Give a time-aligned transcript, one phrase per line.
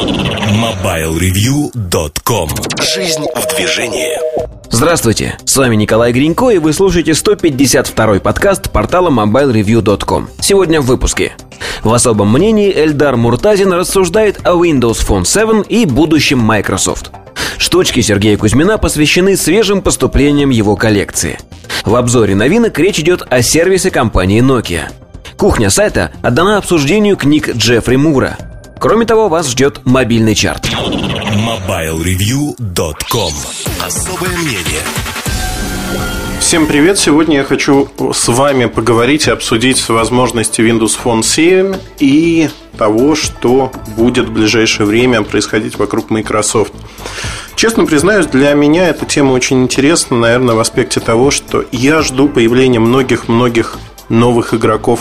[0.00, 2.48] MobileReview.com
[2.94, 4.16] Жизнь в движении.
[4.70, 11.34] Здравствуйте, с вами Николай Гринько и вы слушаете 152-й подкаст портала MobileReview.com Сегодня в выпуске.
[11.84, 17.10] В особом мнении Эльдар Муртазин рассуждает о Windows Phone 7 и будущем Microsoft.
[17.58, 21.38] Штучки Сергея Кузьмина посвящены свежим поступлениям его коллекции.
[21.84, 24.90] В обзоре новинок речь идет о сервисе компании Nokia.
[25.36, 28.38] Кухня сайта отдана обсуждению книг Джеффри Мура–
[28.80, 30.70] Кроме того, вас ждет мобильный чарт.
[30.70, 33.32] MobileReview.com
[33.86, 34.80] Особое мнение
[36.40, 36.98] Всем привет!
[36.98, 42.48] Сегодня я хочу с вами поговорить и обсудить возможности Windows Phone 7 и
[42.78, 46.72] того, что будет в ближайшее время происходить вокруг Microsoft.
[47.56, 52.30] Честно признаюсь, для меня эта тема очень интересна, наверное, в аспекте того, что я жду
[52.30, 53.76] появления многих-многих
[54.08, 55.00] новых игроков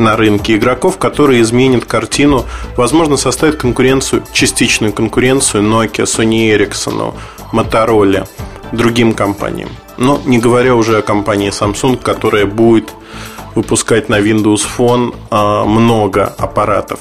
[0.00, 2.46] на рынке, игроков, которые изменят картину,
[2.76, 7.14] возможно, составят конкуренцию, частичную конкуренцию Nokia, Sony Ericsson,
[7.52, 8.26] Motorola,
[8.72, 9.68] другим компаниям.
[9.96, 12.92] Но не говоря уже о компании Samsung, которая будет
[13.54, 17.00] выпускать на Windows Phone а, много аппаратов.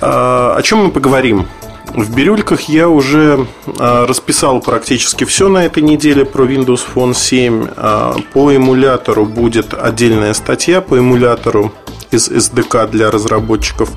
[0.00, 1.46] А, о чем мы поговорим?
[1.94, 3.46] В бирюльках я уже
[3.78, 7.68] а, расписал практически все на этой неделе про Windows Phone 7.
[7.76, 11.72] А, по эмулятору будет отдельная статья по эмулятору
[12.10, 13.90] из SDK для разработчиков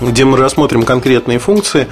[0.00, 1.88] где мы рассмотрим конкретные функции.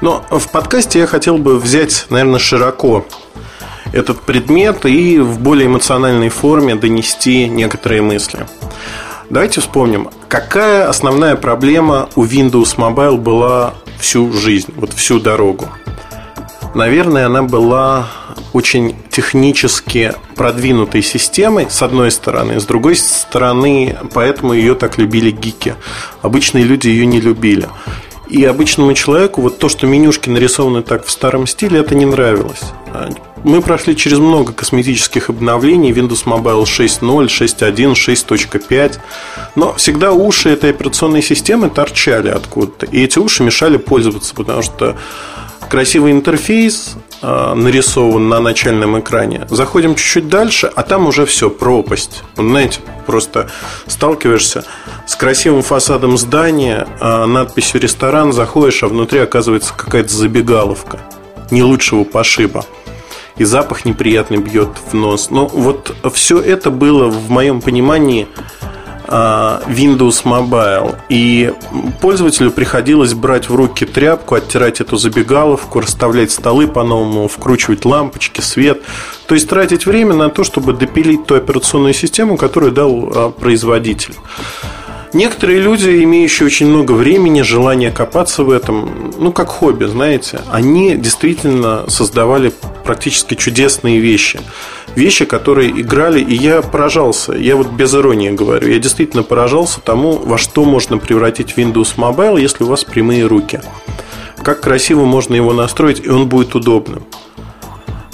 [0.00, 3.04] Но в подкасте я хотел бы взять, наверное, широко
[3.92, 8.46] этот предмет и в более эмоциональной форме донести некоторые мысли.
[9.28, 15.68] Давайте вспомним, какая основная проблема у Windows Mobile была всю жизнь, вот всю дорогу.
[16.74, 18.08] Наверное, она была
[18.52, 22.58] очень технически продвинутой системой, с одной стороны.
[22.58, 25.74] С другой стороны, поэтому ее так любили гики.
[26.20, 27.68] Обычные люди ее не любили.
[28.32, 32.62] И обычному человеку вот то, что менюшки нарисованы так в старом стиле, это не нравилось.
[33.44, 38.98] Мы прошли через много косметических обновлений Windows Mobile 6.0, 6.1, 6.5
[39.54, 44.96] Но всегда уши этой операционной системы торчали откуда-то И эти уши мешали пользоваться Потому что
[45.68, 49.46] красивый интерфейс нарисован на начальном экране.
[49.48, 52.22] Заходим чуть-чуть дальше, а там уже все, пропасть.
[52.36, 53.50] Вот, Знаете, просто
[53.86, 54.64] сталкиваешься
[55.06, 61.00] с красивым фасадом здания э, Надписью «Ресторан» Заходишь, а внутри оказывается какая-то забегаловка.
[61.50, 62.64] Не лучшего пошиба.
[63.36, 65.30] И запах неприятный бьет в нос.
[65.30, 68.28] Но вот все это было в моем понимании
[68.60, 68.61] а,
[69.12, 70.96] Windows Mobile.
[71.08, 71.52] И
[72.00, 78.82] пользователю приходилось брать в руки тряпку, оттирать эту забегаловку, расставлять столы по-новому, вкручивать лампочки, свет.
[79.26, 84.14] То есть тратить время на то, чтобы допилить ту операционную систему, которую дал а, производитель.
[85.12, 90.96] Некоторые люди, имеющие очень много времени, желание копаться в этом, ну, как хобби, знаете, они
[90.96, 92.50] действительно создавали
[92.84, 94.40] практически чудесные вещи.
[94.94, 100.12] Вещи, которые играли, и я поражался, я вот без иронии говорю, я действительно поражался тому,
[100.16, 103.60] во что можно превратить Windows Mobile, если у вас прямые руки.
[104.42, 107.04] Как красиво можно его настроить, и он будет удобным.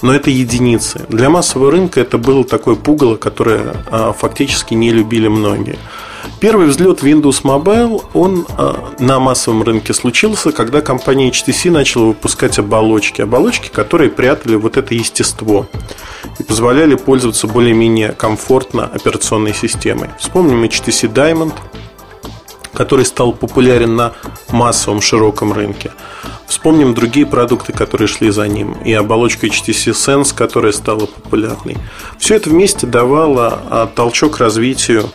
[0.02, 1.06] Но это единицы.
[1.08, 5.78] Для массового рынка это было такое пугало, которое а, фактически не любили многие.
[6.40, 12.58] Первый взлет Windows Mobile, он э, на массовом рынке случился, когда компания HTC начала выпускать
[12.58, 13.22] оболочки.
[13.22, 15.66] Оболочки, которые прятали вот это естество
[16.38, 20.10] и позволяли пользоваться более-менее комфортно операционной системой.
[20.18, 21.54] Вспомним HTC Diamond,
[22.72, 24.12] который стал популярен на
[24.50, 25.90] массовом широком рынке.
[26.46, 31.76] Вспомним другие продукты, которые шли за ним, и оболочка HTC Sense, которая стала популярной.
[32.18, 35.10] Все это вместе давало а, толчок развитию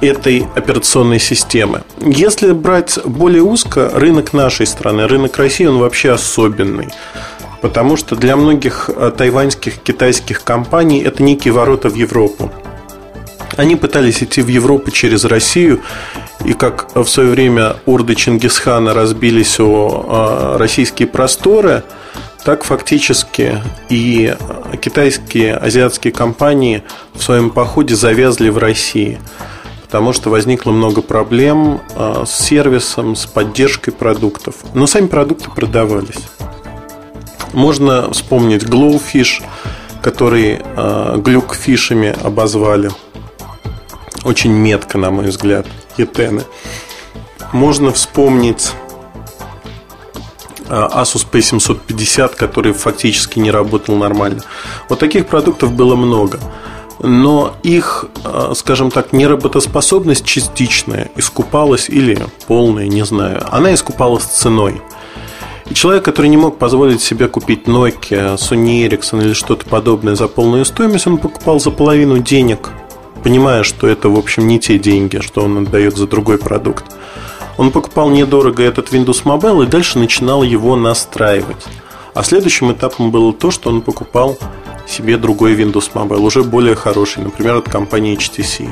[0.00, 1.82] этой операционной системы.
[2.00, 6.88] Если брать более узко, рынок нашей страны, рынок России, он вообще особенный.
[7.60, 12.52] Потому что для многих э, тайваньских, китайских компаний это некие ворота в Европу.
[13.56, 15.80] Они пытались идти в Европу через Россию,
[16.44, 21.82] и как в свое время орды Чингисхана разбились о э, российские просторы,
[22.44, 24.36] так фактически и
[24.80, 26.84] китайские, азиатские компании
[27.14, 29.18] в своем походе завязли в России–
[29.88, 34.56] потому что возникло много проблем а, с сервисом, с поддержкой продуктов.
[34.74, 36.28] Но сами продукты продавались.
[37.54, 39.42] Можно вспомнить Glowfish,
[40.02, 42.90] который а, глюкфишами обозвали.
[44.24, 46.42] Очень метко, на мой взгляд, етены.
[47.52, 48.72] Можно вспомнить
[50.68, 54.42] а, Asus P750, который фактически не работал нормально.
[54.90, 56.38] Вот таких продуктов было много.
[57.00, 64.80] Но их, э, скажем так, неработоспособность частичная искупалась или полная, не знаю, она искупалась ценой.
[65.70, 70.26] И человек, который не мог позволить себе купить Nokia, Sony Ericsson или что-то подобное за
[70.26, 72.70] полную стоимость, он покупал за половину денег,
[73.22, 76.84] понимая, что это, в общем, не те деньги, что он отдает за другой продукт.
[77.58, 81.66] Он покупал недорого этот Windows Mobile и дальше начинал его настраивать.
[82.14, 84.38] А следующим этапом было то, что он покупал
[84.88, 88.68] себе другой Windows Mobile, уже более хороший, например, от компании HTC.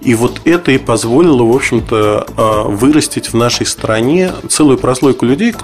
[0.00, 5.54] И вот это и позволило, в общем-то, а, вырастить в нашей стране целую прослойку людей,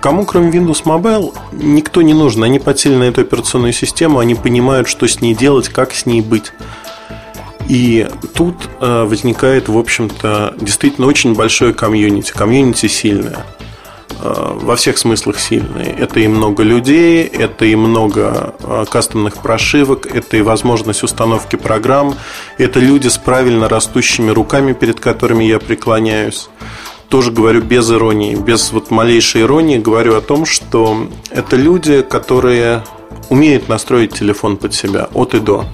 [0.00, 2.44] кому кроме Windows Mobile никто не нужен.
[2.44, 6.20] Они подсели на эту операционную систему, они понимают, что с ней делать, как с ней
[6.20, 6.52] быть.
[7.68, 12.32] И тут э, возникает, в общем-то, действительно очень большое комьюнити.
[12.32, 13.46] Комьюнити сильное.
[14.24, 15.96] Э, во всех смыслах сильное.
[15.98, 22.14] Это и много людей, это и много э, кастомных прошивок, это и возможность установки программ,
[22.56, 26.48] это люди с правильно растущими руками, перед которыми я преклоняюсь.
[27.08, 32.84] Тоже говорю без иронии, без вот малейшей иронии, говорю о том, что это люди, которые
[33.28, 35.64] умеют настроить телефон под себя от и до.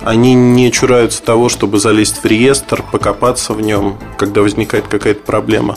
[0.00, 5.76] Они не чураются того, чтобы залезть в реестр, покопаться в нем, когда возникает какая-то проблема.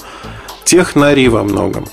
[0.66, 1.86] Технари во многом,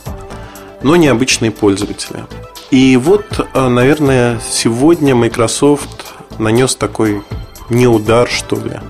[0.82, 2.24] но необычные пользователи.
[2.70, 3.24] И вот,
[3.54, 7.22] э, наверное, сегодня Microsoft нанес такой
[7.70, 8.80] неудар, что ли.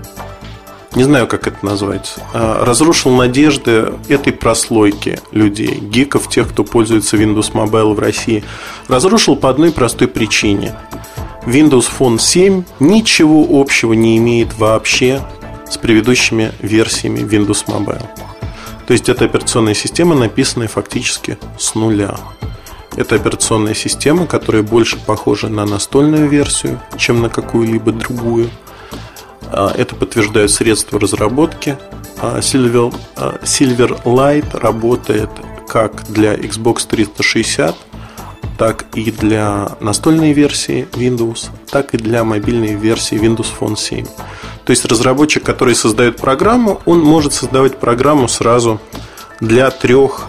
[0.95, 2.15] Не знаю, как это назвать.
[2.33, 8.43] Э, разрушил надежды этой прослойки людей, гиков, тех, кто пользуется Windows Mobile в России.
[8.87, 10.75] Разрушил по одной простой причине–
[11.45, 15.21] Windows Phone 7 ничего общего не имеет вообще
[15.69, 18.05] с предыдущими версиями Windows Mobile.
[18.87, 22.15] То есть это операционная система, написанная фактически с нуля.
[22.95, 28.49] Это операционная система, которая больше похожа на настольную версию, чем на какую-либо другую.
[29.51, 31.77] А, это подтверждают средства разработки.
[32.19, 35.29] А, Silver, а, Silverlight работает
[35.67, 37.75] как для Xbox 360,
[38.57, 44.05] так и для настольной версии Windows, так и для мобильной версии Windows Phone 7.
[44.65, 48.79] То есть разработчик, который создает программу, он может создавать программу сразу
[49.39, 50.27] для трех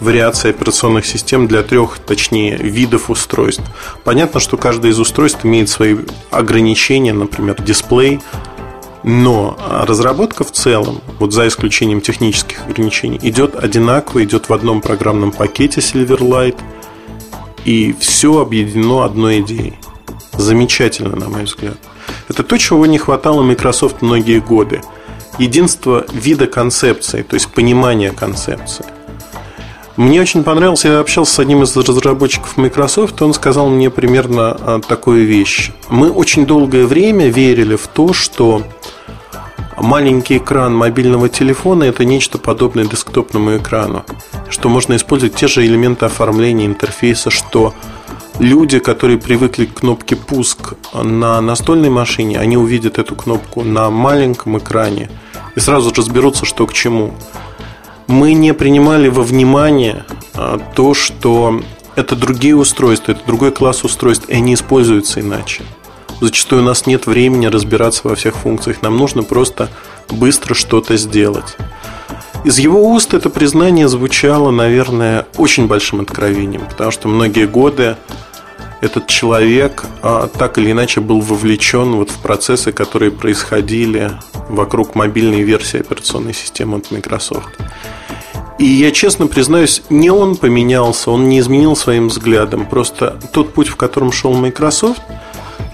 [0.00, 3.64] вариаций операционных систем, для трех, точнее, видов устройств.
[4.04, 5.96] Понятно, что каждое из устройств имеет свои
[6.30, 8.20] ограничения, например, дисплей,
[9.04, 9.56] но
[9.86, 15.80] разработка в целом, вот за исключением технических ограничений, идет одинаково, идет в одном программном пакете
[15.80, 16.56] Silverlight–
[17.64, 19.74] и все объединено одной идеей.
[20.32, 21.78] Замечательно, на мой взгляд.
[22.28, 24.82] Это то, чего не хватало Microsoft многие годы.
[25.38, 28.84] Единство вида концепции, то есть понимания концепции.
[29.96, 34.80] Мне очень понравилось, я общался с одним из разработчиков Microsoft, он сказал мне примерно а,
[34.80, 35.72] такую вещь.
[35.88, 38.62] Мы очень долгое время верили в то, что
[39.80, 44.04] маленький экран мобильного телефона– это нечто подобное десктопному экрану,
[44.48, 47.74] что можно использовать те же элементы оформления интерфейса, что
[48.38, 54.58] люди, которые привыкли к кнопке «пуск» на настольной машине, они увидят эту кнопку на маленьком
[54.58, 55.10] экране
[55.54, 57.14] и сразу разберутся, что к чему.
[58.06, 60.04] Мы не принимали во внимание
[60.34, 61.60] а, то, что
[61.94, 65.64] это другие устройства, это другой класс устройств, и они используются иначе.
[66.20, 68.82] Зачастую у нас нет времени разбираться во всех функциях.
[68.82, 69.68] Нам нужно просто
[70.08, 71.56] быстро что-то сделать.
[72.44, 77.96] Из его уст это признание звучало, наверное, очень большим откровением, потому что многие годы
[78.80, 84.12] этот человек а, так или иначе был вовлечен вот в процессы, которые происходили
[84.48, 87.48] вокруг мобильной версии операционной системы от Microsoft.
[88.58, 92.66] И я честно признаюсь, не он поменялся, он не изменил своим взглядом.
[92.66, 95.00] Просто тот путь, в котором шел Microsoft–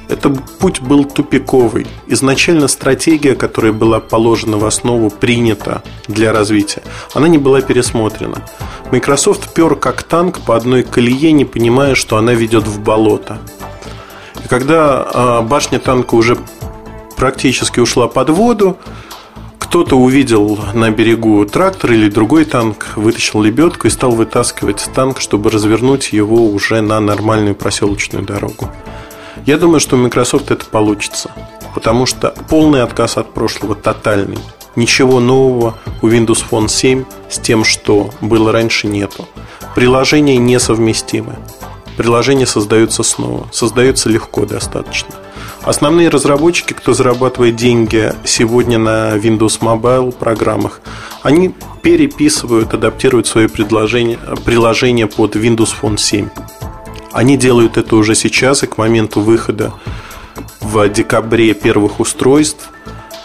[0.09, 1.87] это путь был тупиковый.
[2.07, 6.83] Изначально стратегия, которая была положена в основу, принята для развития,
[7.15, 8.45] она не была пересмотрена.
[8.91, 13.39] Microsoft пер как танк по одной колее, не понимая, что она ведет в болото.
[14.45, 16.37] И когда а, башня танка уже
[17.17, 18.77] практически ушла под воду,
[19.59, 25.51] кто-то увидел на берегу трактор или другой танк, вытащил лебедку и стал вытаскивать танк, чтобы
[25.51, 28.71] развернуть его уже на нормальную проселочную дорогу.
[29.47, 31.31] Я думаю, что у Microsoft это получится.
[31.75, 34.39] Потому что полный отказ от прошлого, тотальный.
[34.75, 39.29] Ничего нового у Windows Phone 7 с тем, что было раньше, нету.
[39.75, 41.37] Приложения несовместимы.
[41.97, 43.47] Приложения создаются снова.
[43.53, 45.15] Создаются легко достаточно.
[45.63, 50.81] Основные разработчики, кто зарабатывает деньги сегодня на Windows Mobile программах,
[51.23, 56.29] они переписывают, адаптируют свои предложения, приложения под Windows Phone 7.
[57.15, 59.73] Они делают это уже сейчас, и к моменту выхода
[60.61, 62.71] в декабре первых устройств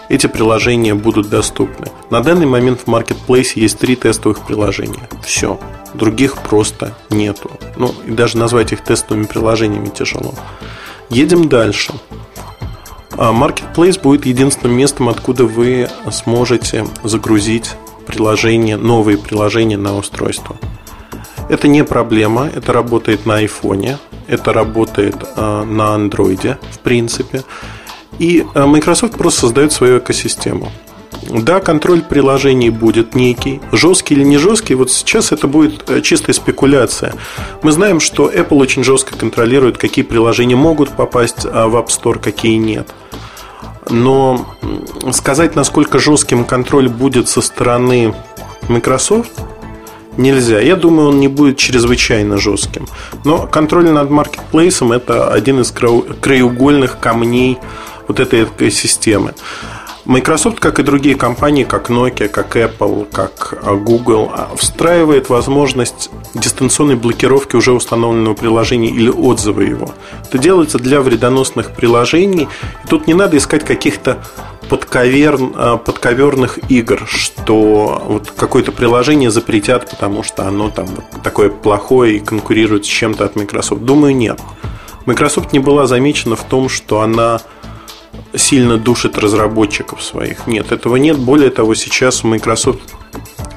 [0.09, 1.87] эти приложения будут доступны.
[2.11, 5.09] На данный момент в Marketplace есть три тестовых приложения.
[5.23, 5.59] Все.
[5.95, 7.49] Других просто нету.
[7.77, 10.35] Ну, и даже назвать их тестовыми приложениями тяжело.
[11.09, 11.91] Едем дальше.
[13.17, 17.71] А Marketplace будет единственным местом, откуда вы сможете загрузить
[18.05, 20.57] приложения, новые приложения на устройство.
[21.49, 27.43] Это не проблема, это работает на iPhone, это работает э, на Android, в принципе.
[28.19, 30.71] И э, Microsoft просто создает свою экосистему.
[31.27, 36.33] Да, контроль приложений будет некий, жесткий или не жесткий, вот сейчас это будет э, чистая
[36.33, 37.15] спекуляция.
[37.63, 42.57] Мы знаем, что Apple очень жестко контролирует, какие приложения могут попасть в App Store, какие
[42.57, 42.93] нет.
[43.89, 44.45] Но
[45.11, 48.13] сказать, насколько жестким контроль будет со стороны
[48.67, 49.31] Microsoft,
[50.19, 50.59] нельзя.
[50.59, 52.87] Я думаю, он не будет чрезвычайно жестким.
[53.23, 57.57] Но контроль над маркетплейсом это один из краеугольных камней
[58.07, 59.33] вот этой экосистемы.
[60.05, 66.09] Microsoft, как и другие компании, как Nokia, как Apple, как а, Google, а, встраивает возможность
[66.33, 69.93] дистанционной блокировки уже установленного приложения или отзыва его.
[70.27, 72.47] Это делается для вредоносных приложений.
[72.85, 74.23] И тут не надо искать каких-то
[74.69, 80.87] подковер, а, подковерных игр, что вот какое-то приложение запретят, потому что оно там
[81.23, 83.83] такое плохое и конкурирует с чем-то от Microsoft.
[83.83, 84.39] Думаю, нет.
[85.05, 87.41] Microsoft не была замечена в том, что она
[88.35, 90.45] сильно душит разработчиков своих.
[90.45, 91.17] Нет, этого нет.
[91.17, 92.81] Более того, сейчас Microsoft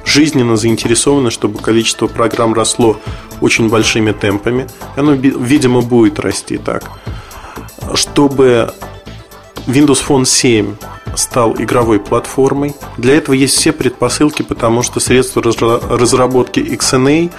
[0.04, 2.97] жизненно заинтересована, чтобы количество программ росло
[3.40, 4.66] очень большими темпами.
[4.97, 6.90] Оно, видимо, будет расти так.
[7.95, 8.73] Чтобы
[9.66, 10.75] Windows Phone 7
[11.14, 12.75] стал игровой платформой.
[12.97, 17.31] Для этого есть все предпосылки, потому что средства разработки XNA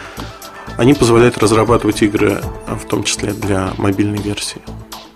[0.77, 4.61] они позволяют разрабатывать игры, в том числе для мобильной версии.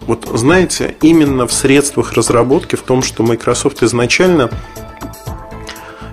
[0.02, 4.50] Вот знаете, именно в средствах разработки, в том, что Microsoft изначально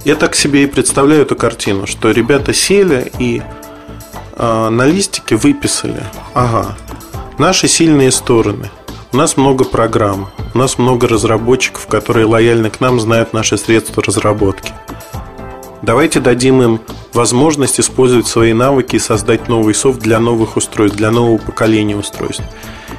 [0.05, 3.43] я так себе и представляю эту картину, что ребята сели и
[4.37, 6.03] э, на листике выписали,
[6.35, 6.77] ага,
[7.39, 8.71] наши сильные стороны.
[9.15, 14.03] У нас много программ, у нас много разработчиков, которые лояльны к нам, знают наши средства
[14.03, 14.73] разработки.
[15.83, 16.81] Давайте дадим им
[17.13, 22.43] возможность использовать свои навыки и создать новый софт для новых устройств, для нового поколения устройств.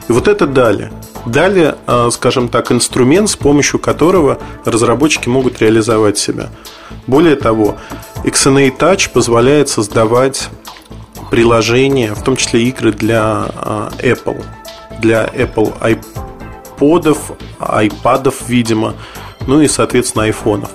[0.08, 0.90] И вот это дали.
[1.26, 6.48] Дали, а, скажем так, инструмент, с помощью которого разработчики могут реализовать себя.
[7.08, 7.76] Более того,
[8.24, 10.48] XNA Touch позволяет создавать
[11.30, 14.46] приложения, в том числе игры для а, Apple,
[15.00, 15.74] для Apple
[16.78, 18.96] iPodов, iPadов, видимо,
[19.48, 20.70] ну и, соответственно, айфонов.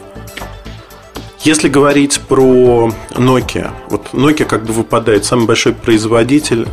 [1.42, 6.68] Если говорить про Nokia, вот Nokia как бы выпадает, самый большой производитель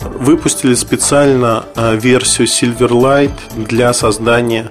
[0.00, 4.70] выпустили специально а, версию Silverlight для создания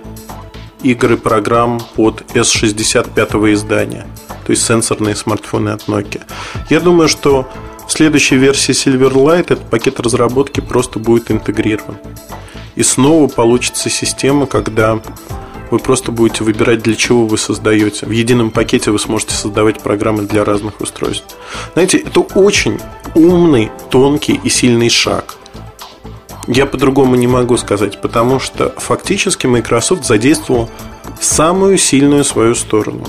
[0.82, 4.08] игр и программ под S65 издания,
[4.46, 6.24] то есть сенсорные смартфоны от Nokia.
[6.70, 7.48] Я думаю, что
[8.00, 11.98] следующей версии Silverlight этот пакет разработки просто будет интегрирован.
[12.78, 15.02] И снова получится система, когда
[15.70, 18.06] вы просто будете выбирать, для чего вы создаете.
[18.06, 21.36] В едином пакете вы сможете создавать программы для разных устройств.
[21.74, 22.80] Знаете, это очень
[23.16, 25.36] умный, тонкий и сильный шаг.
[26.48, 30.70] Я по-другому не могу сказать, потому что фактически Microsoft задействовал
[31.20, 33.06] самую сильную свою сторону.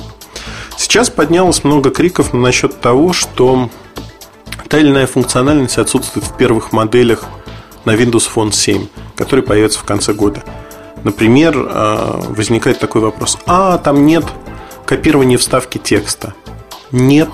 [0.77, 3.71] Сейчас поднялось много криков насчет того, что
[4.69, 7.25] та или иная функциональность отсутствует в первых моделях
[7.85, 8.87] на Windows Phone 7,
[9.17, 10.43] который появится в конце года.
[11.03, 14.25] Например, а, возникает такой вопрос, а там нет
[14.87, 16.35] копирования вставки текста.
[16.91, 17.29] Нет.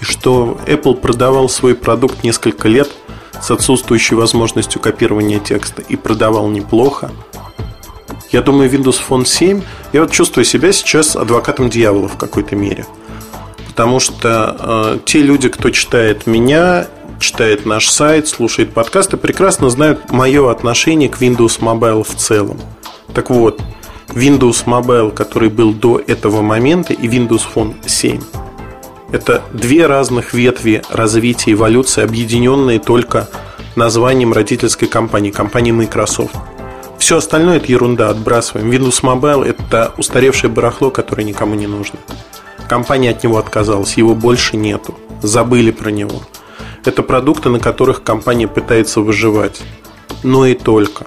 [0.00, 2.90] И что Apple продавал свой продукт несколько лет
[3.40, 7.10] с отсутствующей возможностью копирования текста и продавал неплохо.
[8.30, 9.62] Я думаю, Windows Phone 7,
[9.92, 12.86] я вот чувствую себя сейчас адвокатом дьявола в какой-то мере.
[13.72, 16.86] Потому что э, те люди, кто читает меня,
[17.18, 22.60] читает наш сайт, слушает подкасты, прекрасно знают мое отношение к Windows Mobile в целом.
[23.14, 23.60] Так вот,
[24.08, 28.20] Windows Mobile, который был до этого момента, и Windows Phone 7
[29.12, 33.28] это две разных ветви развития эволюции, объединенные только
[33.76, 36.34] названием родительской компании, компании Microsoft.
[36.98, 38.70] Все остальное это ерунда, отбрасываем.
[38.70, 41.98] Windows Mobile это устаревшее барахло, которое никому не нужно.
[42.72, 44.94] Компания от него отказалась, его больше нету.
[45.20, 46.22] Забыли про него.
[46.86, 49.60] Это продукты, на которых компания пытается выживать.
[50.22, 51.04] Но и только.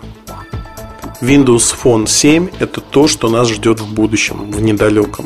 [1.21, 5.25] Windows Phone 7– это то, что нас ждет в будущем, в недалеком.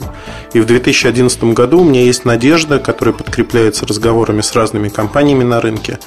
[0.53, 5.59] И в 2011 году у меня есть надежда, которая подкрепляется разговорами с разными компаниями на
[5.59, 5.99] рынке,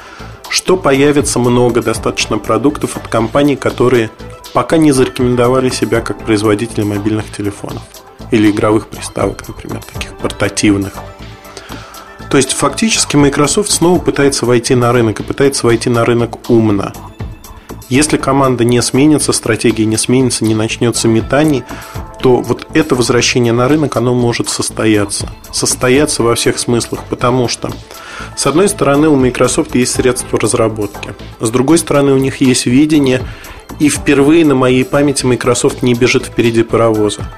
[0.49, 4.11] что появится много достаточно продуктов от компаний, которые
[4.55, 7.83] пока не зарекомендовали себя как производители мобильных телефонов
[8.31, 10.93] или игровых приставок, например, таких портативных.
[12.31, 16.93] То есть фактически Microsoft снова пытается войти на рынок и пытается войти на рынок умно.
[17.91, 21.63] Если команда не сменится, стратегия не сменится, не начнется метаний,
[22.21, 25.29] то вот это возвращение на рынок, оно может состояться.
[25.53, 27.71] Состояться во всех смыслах, потому что,
[28.35, 33.21] с одной стороны, у Microsoft есть средства разработки, с другой стороны, у них есть видение,
[33.79, 37.29] и впервые на моей памяти Microsoft не бежит впереди паровоза.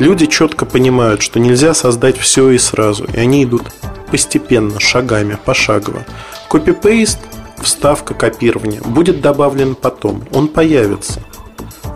[0.00, 3.64] Люди четко понимают, что нельзя создать все и сразу, и они идут
[4.10, 6.06] постепенно, шагами, пошагово.
[6.48, 7.18] Копипейст,
[7.58, 11.22] вставка, копирование будет добавлен потом, он появится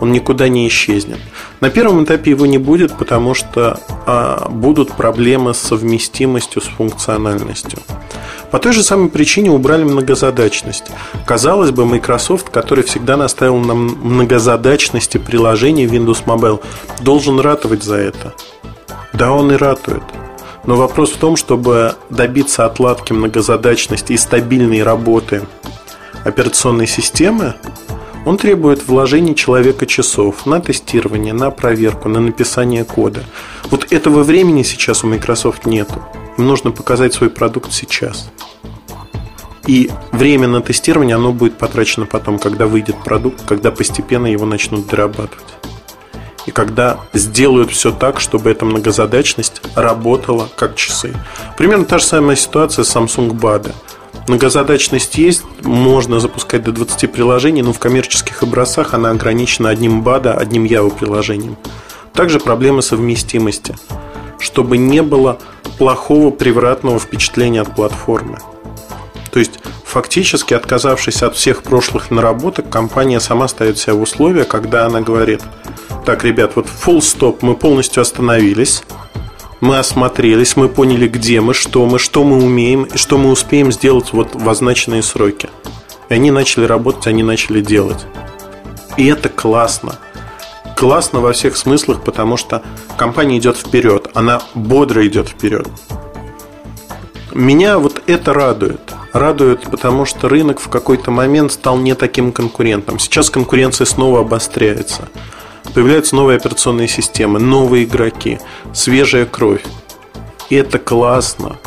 [0.05, 1.17] он никуда не исчезнет.
[1.61, 7.79] На первом этапе его не будет, потому что а, будут проблемы с совместимостью с функциональностью.
[8.51, 10.85] По той же самой причине убрали многозадачность.
[11.25, 16.63] Казалось бы, Microsoft, который всегда наставил на многозадачности приложений Windows Mobile,
[17.01, 18.33] должен ратовать за это.
[19.13, 20.03] Да, он и ратует.
[20.67, 25.41] Но вопрос в том, чтобы добиться отладки многозадачности и стабильной работы
[26.23, 27.55] операционной системы,
[28.25, 33.23] он требует вложений человека часов на тестирование, на проверку, на написание кода.
[33.69, 36.03] Вот этого времени сейчас у Microsoft нету.
[36.37, 38.31] Им нужно показать свой продукт сейчас.
[39.67, 44.87] И время на тестирование, оно будет потрачено потом, когда выйдет продукт, когда постепенно его начнут
[44.87, 45.45] дорабатывать.
[46.45, 51.15] И когда сделают все так, чтобы эта многозадачность работала как часы.
[51.57, 53.73] Примерно та же самая ситуация с Samsung Bada.
[54.27, 60.33] Многозадачность есть, можно запускать до 20 приложений, но в коммерческих образцах она ограничена одним БАДа,
[60.33, 61.57] одним Java приложением.
[62.13, 63.75] Также проблемы совместимости,
[64.39, 65.37] чтобы не было
[65.77, 68.39] плохого превратного впечатления от платформы.
[69.31, 74.85] То есть, фактически, отказавшись от всех прошлых наработок, компания сама ставит себя в условия, когда
[74.85, 75.41] она говорит,
[76.05, 78.83] так, ребят, вот full stop, мы полностью остановились,
[79.61, 83.71] мы осмотрелись, мы поняли, где мы, что мы, что мы умеем и что мы успеем
[83.71, 85.49] сделать вот в означенные сроки.
[86.09, 88.05] И они начали работать, они начали делать.
[88.97, 89.97] И это классно.
[90.75, 92.61] Классно во всех смыслах, потому что
[92.97, 95.67] компания идет вперед, она бодро идет вперед.
[97.33, 98.81] Меня вот это радует.
[99.11, 102.99] Радует, потому что рынок в какой-то момент стал не таким конкурентом.
[102.99, 105.07] Сейчас конкуренция снова обостряется.
[105.75, 108.39] Появляются новые операционные системы, новые игроки,
[108.73, 109.61] свежая кровь.
[110.49, 111.57] И это классно,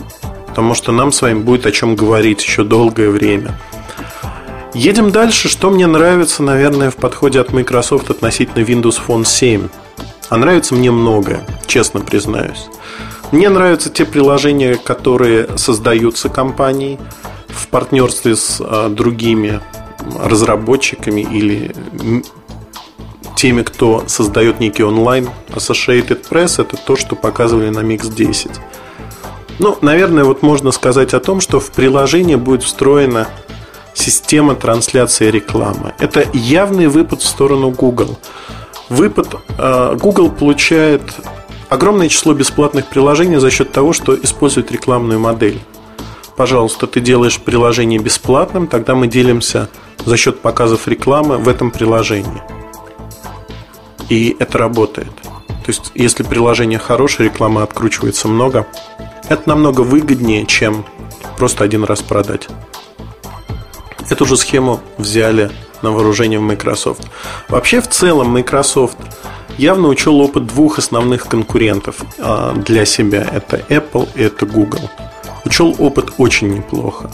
[0.46, 3.60] потому что нам с вами будет о чем говорить еще долгое время.
[4.72, 5.48] Едем дальше.
[5.48, 9.68] Что мне нравится, наверное, в подходе от Microsoft относительно Windows Phone 7.
[10.30, 12.68] А нравится мне многое, честно признаюсь.
[13.30, 16.98] Мне нравятся те приложения, которые создаются компанией
[17.48, 19.60] в партнерстве с а, другими
[20.18, 21.74] разработчиками или
[23.38, 25.28] теми, кто создает некий онлайн.
[25.50, 28.50] Associated Press– это то, что показывали на Mix 10.
[29.60, 33.28] Ну, наверное, вот можно сказать о том, что в приложение будет встроена
[33.94, 35.94] система трансляции рекламы.
[36.00, 38.18] Это явный выпад в сторону Google.
[38.88, 41.02] Выпад э, Google получает
[41.68, 45.60] огромное число бесплатных приложений за счет того, что использует рекламную модель.
[46.36, 49.68] Пожалуйста, ты делаешь приложение бесплатным, тогда мы делимся
[50.04, 52.42] за счет показов рекламы в этом приложении
[54.08, 55.12] и это работает.
[55.46, 58.66] То есть, если приложение хорошее, реклама откручивается много,
[59.28, 60.84] это намного выгоднее, чем
[61.36, 62.48] просто один раз продать.
[64.08, 65.50] Эту же схему взяли
[65.82, 67.02] на вооружение в Microsoft.
[67.48, 68.96] Вообще, в целом, Microsoft
[69.58, 73.26] явно учел опыт двух основных конкурентов а, для себя.
[73.30, 74.90] Это Apple и это Google.
[75.44, 77.10] Учел опыт очень неплохо.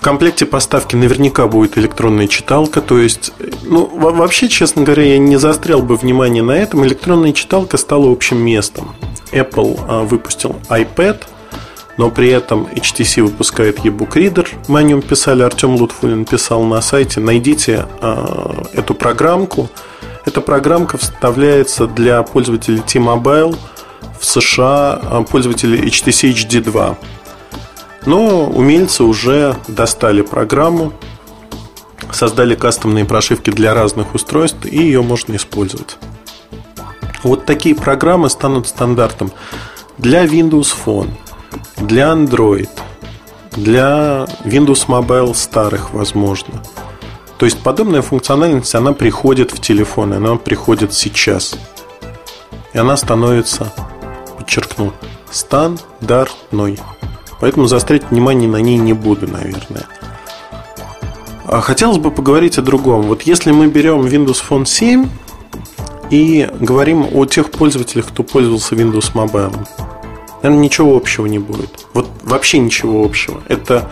[0.00, 3.34] В комплекте поставки наверняка будет электронная читалка, то есть,
[3.64, 6.86] ну, вообще, честно говоря, я не застрял бы внимание на этом.
[6.86, 8.94] Электронная читалка стала общим местом.
[9.30, 11.18] Apple а, выпустил iPad,
[11.98, 14.48] но при этом HTC выпускает e-book reader.
[14.68, 17.20] Мы о нем писали, Артем Лутфулин писал на сайте.
[17.20, 19.68] Найдите а, эту программку.
[20.24, 23.54] Эта программка вставляется для пользователей T-Mobile
[24.18, 26.96] в США, а, пользователей HTC HD2.
[28.06, 30.92] Но умельцы уже достали программу,
[32.12, 35.98] создали кастомные прошивки для разных устройств, и ее можно использовать.
[37.22, 39.30] Вот такие программы станут стандартом
[39.98, 41.10] для Windows Phone,
[41.76, 42.70] для Android,
[43.52, 46.62] для Windows Mobile старых, возможно.
[47.38, 51.56] То есть подобная функциональность, она приходит в телефон, она приходит сейчас.
[52.72, 53.72] И она становится,
[54.38, 54.92] подчеркну,
[55.30, 56.78] стандартной.
[57.40, 59.86] Поэтому заострять внимание на ней не буду, наверное.
[61.46, 63.02] А хотелось бы поговорить о другом.
[63.02, 65.08] Вот если мы берем Windows Phone 7
[66.10, 69.66] и говорим о тех пользователях, кто пользовался Windows Mobile,
[70.42, 71.86] наверное, ничего общего не будет.
[71.94, 73.40] Вот вообще ничего общего.
[73.48, 73.90] Это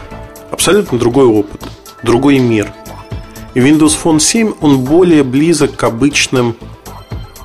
[0.50, 1.62] абсолютно другой опыт,
[2.02, 2.72] другой мир.
[3.54, 6.54] И Windows Phone 7, он более близок к обычным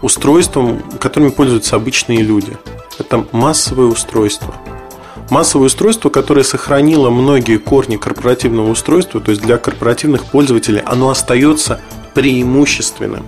[0.01, 2.57] устройствам, которыми пользуются обычные люди.
[2.99, 4.53] Это массовое устройство.
[5.29, 11.81] Массовое устройство, которое сохранило многие корни корпоративного устройства, то есть для корпоративных пользователей, оно остается
[12.13, 13.25] преимущественным.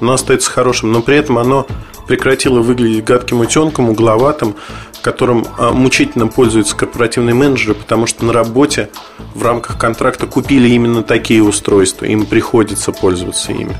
[0.00, 1.66] Оно остается хорошим, но при этом оно
[2.06, 4.54] прекратило выглядеть гадким утенком, угловатым,
[5.02, 8.90] которым а, мучительно пользуются корпоративные менеджеры, потому что на работе
[9.34, 13.76] в рамках контракта купили именно такие устройства, им приходится пользоваться ими.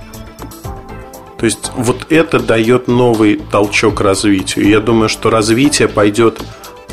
[1.38, 4.68] То есть вот это дает новый толчок развитию.
[4.68, 6.40] Я думаю, что развитие пойдет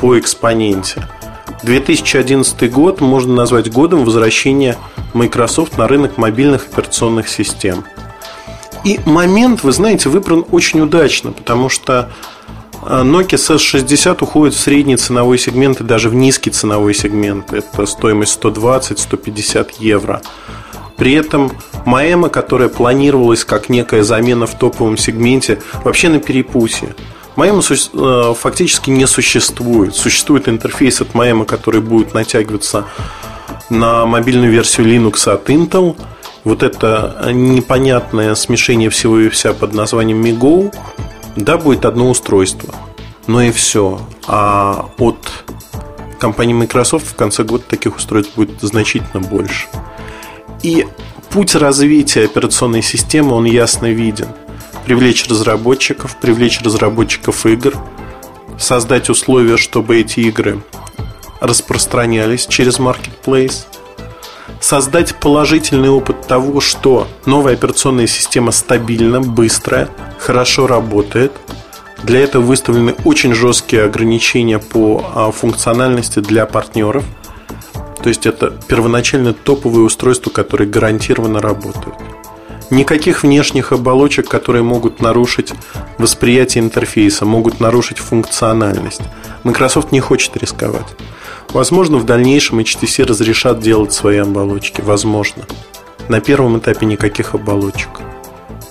[0.04, 1.08] по экспоненте.
[1.62, 4.76] 2011 год можно назвать годом возвращения
[5.14, 7.86] Microsoft на рынок мобильных операционных систем.
[8.84, 12.10] И момент, вы знаете, выбран очень удачно, потому что
[12.82, 17.54] э, Nokia CS60 уходит в средний ценовой сегмент и даже в низкий ценовой сегмент.
[17.54, 20.20] Это стоимость 120-150 евро.
[20.98, 21.50] При этом
[21.86, 26.94] Маэма, которая планировалась как некая замена в топовом сегменте, вообще на перепусе.
[27.36, 27.62] Маэма
[28.34, 29.94] фактически не существует.
[29.94, 32.84] Существует интерфейс от Маэма, который будет натягиваться
[33.70, 35.96] на мобильную версию Linux от Intel.
[36.44, 40.74] Вот это непонятное смешение всего и вся под названием MiGo,
[41.36, 42.74] да, будет одно устройство.
[43.26, 44.00] Но и все.
[44.26, 45.16] А от
[46.18, 49.66] компании Microsoft в конце года таких устройств будет значительно больше.
[50.62, 50.86] И
[51.30, 54.28] путь развития операционной системы, он ясно виден.
[54.84, 57.74] Привлечь разработчиков, привлечь разработчиков игр,
[58.58, 60.62] создать условия, чтобы эти игры
[61.40, 63.64] распространялись через Marketplace,
[64.60, 71.32] создать положительный опыт того, что новая операционная система стабильна, быстрая, хорошо работает.
[72.02, 77.04] Для этого выставлены очень жесткие ограничения по а, функциональности для партнеров–
[78.04, 81.94] то есть это первоначально топовые устройства, которые гарантированно работают.
[82.70, 85.52] Никаких внешних оболочек, которые могут нарушить
[85.98, 89.02] восприятие интерфейса, могут нарушить функциональность.
[89.44, 90.86] Microsoft не хочет рисковать.
[91.52, 94.80] Возможно, в дальнейшем HTC разрешат делать свои оболочки.
[94.80, 95.44] Возможно.
[96.08, 98.00] На первом этапе никаких оболочек.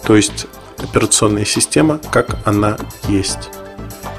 [0.05, 2.77] То есть операционная система, как она
[3.07, 3.49] есть.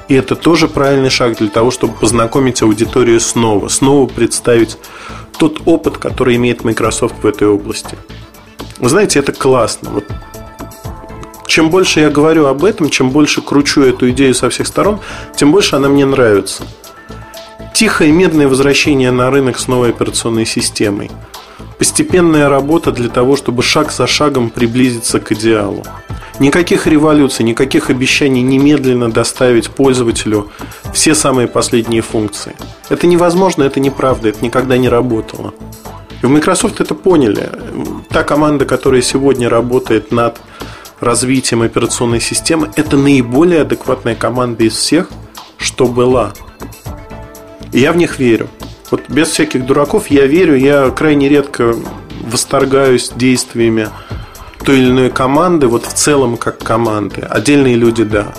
[0.09, 4.79] И это тоже правильный шаг для того, чтобы познакомить аудиторию снова, снова представить
[5.39, 7.97] тот опыт, который имеет Microsoft в этой области.
[8.79, 9.91] Вы знаете, это классно.
[9.91, 10.05] Вот
[11.47, 14.99] чем больше я говорю об этом, чем больше кручу эту идею со всех сторон,
[15.37, 16.65] тем больше она мне нравится.
[17.73, 21.13] Тихое медное возвращение на рынок с новой операционной системой.
[21.79, 25.85] Постепенная работа для того, чтобы шаг за шагом приблизиться к идеалу.
[26.41, 30.51] Никаких революций, никаких обещаний немедленно доставить пользователю
[30.93, 32.57] все самые последние функции.
[32.89, 35.55] Это невозможно, это неправда, это никогда не работало.
[36.25, 37.51] И в Microsoft это поняли.
[38.09, 40.41] Та команда, которая сегодня работает над
[40.99, 45.11] развитием операционной системы, это наиболее адекватная команда из всех,
[45.59, 46.33] что была.
[47.73, 48.49] И я в них верю.
[48.91, 51.77] Вот без всяких дураков я верю, я крайне редко
[52.23, 53.91] восторгаюсь действиями
[54.65, 57.21] той или иной команды, вот в целом как команды.
[57.21, 58.33] Отдельные люди, да.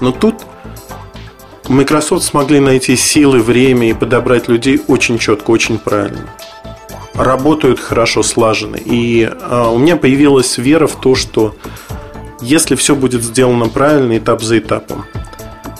[0.00, 0.36] Но тут
[1.68, 6.30] Microsoft смогли найти силы, время и подобрать людей очень четко, очень правильно.
[7.18, 8.76] Работают хорошо, слаженно.
[8.76, 11.56] И а, у меня появилась вера в то, что
[12.40, 15.04] если все будет сделано правильно, этап за этапом,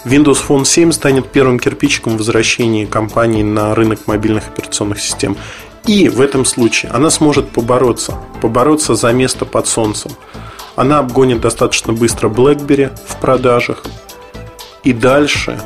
[0.04, 5.36] Windows Phone 7 станет первым кирпичиком возвращения компании на рынок мобильных операционных систем.
[5.86, 10.10] И в этом случае она сможет побороться, побороться за место под солнцем.
[10.74, 13.84] Она обгонит достаточно быстро BlackBerry в продажах.
[14.82, 15.60] И дальше,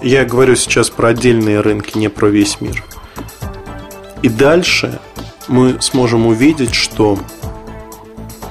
[0.00, 2.84] я говорю сейчас про отдельные рынки, не про весь мир.
[4.22, 5.00] И дальше
[5.48, 7.18] мы сможем увидеть, что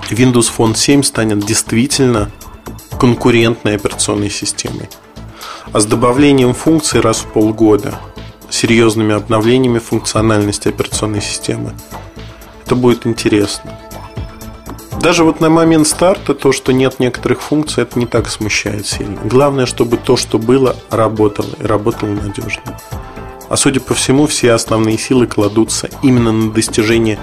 [0.10, 2.32] Windows Phone 7 станет действительно
[3.00, 4.90] конкурентной операционной системой.
[5.72, 8.00] А с добавлением функций раз в полгода–
[8.50, 11.74] серьезными обновлениями функциональности операционной системы.
[12.66, 13.78] Это будет интересно.
[15.02, 19.22] Даже вот на момент старта то, что нет некоторых функций, это не так смущает сильно.
[19.24, 22.78] Главное, чтобы то, что было, работало и работало надежно.
[23.50, 27.20] А судя по всему, все основные силы кладутся именно на достижение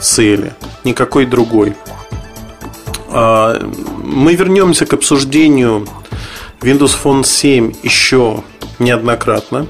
[0.00, 0.54] цели,
[0.84, 1.74] никакой другой.
[3.08, 3.60] А,
[4.02, 5.86] мы вернемся к обсуждению
[6.60, 8.42] Windows Phone 7 еще
[8.78, 9.66] неоднократно.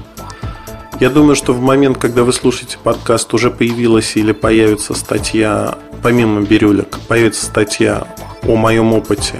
[1.01, 6.41] Я думаю, что в момент, когда вы слушаете подкаст, уже появилась или появится статья, помимо
[6.41, 8.07] бирюлек, появится статья
[8.43, 9.35] о моем опыте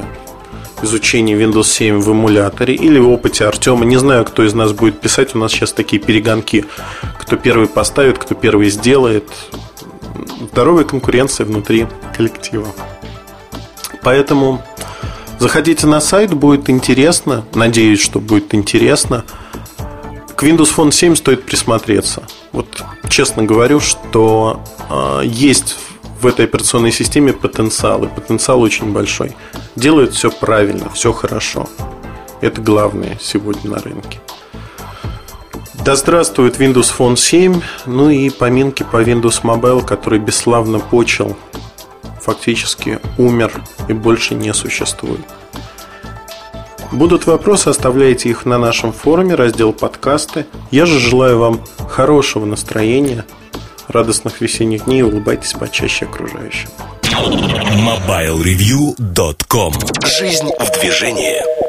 [0.81, 3.85] изучения Windows 7 в эмуляторе или в опыте Артема.
[3.85, 5.35] Не знаю, кто из нас будет писать.
[5.35, 6.65] У нас сейчас такие перегонки.
[7.19, 9.29] Кто первый поставит, кто первый сделает.
[10.51, 12.67] Здоровая конкуренция внутри коллектива.
[14.03, 14.61] Поэтому
[15.39, 17.43] заходите на сайт, будет интересно.
[17.53, 19.25] Надеюсь, что будет интересно
[20.35, 22.23] к Windows Phone 7 стоит присмотреться.
[22.51, 22.67] Вот
[23.09, 25.77] честно говорю, что э, есть
[26.19, 29.35] в этой операционной системе потенциал, и потенциал очень большой.
[29.75, 31.67] Делают все правильно, все хорошо.
[32.41, 34.19] Это главное сегодня на рынке.
[35.85, 41.37] Да здравствует Windows Phone 7, ну и поминки по Windows Mobile, который бесславно почил,
[42.21, 45.21] фактически умер и больше не существует.
[46.91, 50.45] Будут вопросы, оставляйте их на нашем форуме, раздел подкасты.
[50.71, 53.25] Я же желаю вам хорошего настроения,
[53.87, 54.99] радостных весенних дней.
[54.99, 56.69] И улыбайтесь почаще окружающим.
[57.03, 59.73] MobileReview.com
[60.05, 61.64] Жизнь в движении